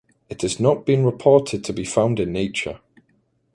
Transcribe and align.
It 0.29 0.41
has 0.41 0.59
not 0.59 0.83
been 0.83 1.05
reported 1.05 1.63
to 1.63 1.73
be 1.73 1.85
found 1.85 2.19
in 2.19 2.33
nature. 2.33 2.79